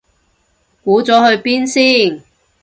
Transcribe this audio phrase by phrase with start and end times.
[0.83, 2.23] 估咗去邊先